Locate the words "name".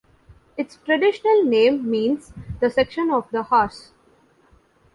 1.43-1.87